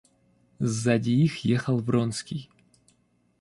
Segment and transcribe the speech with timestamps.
[0.59, 2.49] Сзади их ехал Вронский.